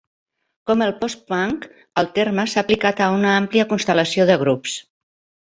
Com 0.69 0.79
el 0.85 0.93
"postpunk", 1.03 1.67
el 2.03 2.09
terme 2.15 2.47
s'ha 2.55 2.63
aplicat 2.65 3.03
a 3.05 3.11
una 3.19 3.35
àmplia 3.43 3.67
constel·lació 3.75 4.29
de 4.33 4.41
grups. 4.47 4.77